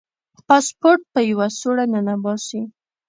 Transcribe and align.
پاسپورټ 0.47 1.01
په 1.13 1.19
یوه 1.29 1.47
سوړه 1.59 1.85
ننباسي. 1.93 2.61